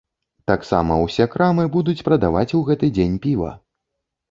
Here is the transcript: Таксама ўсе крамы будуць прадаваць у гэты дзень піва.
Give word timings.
Таксама 0.51 0.95
ўсе 1.01 1.27
крамы 1.35 1.67
будуць 1.77 1.95
прадаваць 2.09 2.55
у 2.63 2.65
гэты 2.73 2.93
дзень 2.99 3.23
піва. 3.29 3.55